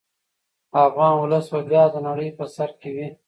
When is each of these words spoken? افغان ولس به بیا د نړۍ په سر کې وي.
افغان 0.85 1.13
ولس 1.17 1.45
به 1.51 1.59
بیا 1.69 1.83
د 1.93 1.95
نړۍ 2.07 2.29
په 2.37 2.45
سر 2.55 2.69
کې 2.79 2.89
وي. 2.95 3.07